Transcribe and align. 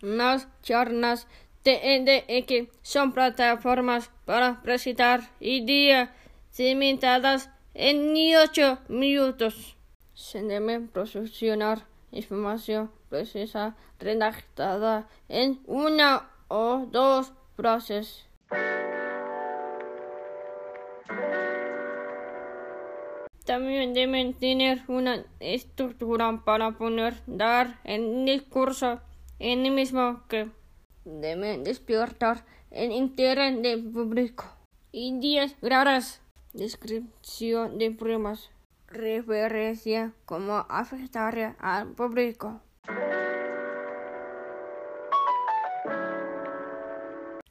Las 0.00 0.48
charlas 0.62 1.26
TEDx 1.62 2.68
son 2.80 3.12
plataformas 3.12 4.10
para 4.24 4.62
presentar 4.62 5.20
ideas 5.40 6.08
cimentadas 6.50 7.50
en 7.74 8.14
8 8.36 8.78
minutos. 8.88 9.76
Se 10.14 10.42
debe 10.42 10.80
proporcionar 10.80 11.86
información 12.12 12.90
precisa 13.10 13.76
redactada 13.98 15.06
en 15.28 15.60
una 15.66 16.30
o 16.48 16.86
dos 16.90 17.32
frases. 17.56 18.26
También 23.44 23.92
deben 23.94 24.32
tener 24.32 24.82
una 24.88 25.24
estructura 25.40 26.40
para 26.44 26.70
poder 26.72 27.14
dar 27.26 27.80
el 27.84 28.24
discurso 28.24 29.00
en 29.40 29.64
el 29.64 29.72
mismo 29.72 30.22
que 30.28 30.50
deben 31.04 31.64
despertar 31.64 32.44
el 32.70 32.92
interés 32.92 33.60
del 33.62 33.90
público. 33.90 34.44
Ideas 34.92 35.54
claras, 35.60 36.20
descripción 36.52 37.78
de 37.78 37.90
pruebas, 37.90 38.50
referencia 38.86 40.12
como 40.26 40.66
afectar 40.68 41.56
al 41.58 41.88
público. 41.92 42.60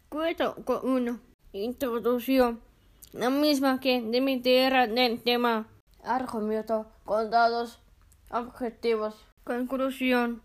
Cuento 0.10 0.56
con 0.64 0.88
una 0.88 1.20
introducción, 1.54 2.62
la 3.14 3.32
misma 3.32 3.80
que 3.80 4.00
demitieron 4.00 4.94
del 4.94 5.22
tema, 5.24 5.68
argumento 6.04 6.86
con 7.04 7.32
dados 7.32 7.80
objetivos. 8.30 9.16
Conclusión, 9.44 10.44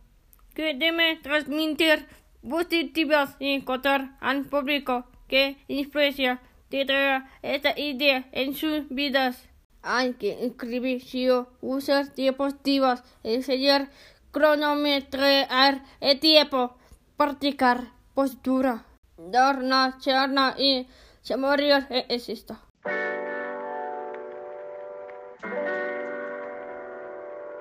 que 0.55 0.75
debe 0.75 1.17
transmitir 1.17 2.07
positivas 2.49 3.37
y 3.39 3.61
contar 3.63 4.17
al 4.21 4.45
público 4.45 5.07
que 5.29 5.57
influencia 5.69 6.41
esta 7.43 7.79
idea 7.79 8.29
en 8.33 8.55
sus 8.55 8.89
vidas. 8.89 9.49
Hay 9.83 10.15
que 10.15 10.45
escribir 10.45 11.03
si 11.03 11.29
usar 11.61 12.15
diapositivas, 12.15 13.05
enseñar 13.23 13.91
cronometrar 14.33 15.85
el 16.01 16.19
tiempo, 16.19 16.77
practicar 17.17 17.93
postura, 18.15 18.85
dar 19.17 19.59
una 19.59 19.97
charla 19.99 20.57
y 20.59 20.89
se 21.23 21.37
morir 21.37 21.87
es 22.09 22.29
esto. 22.29 22.59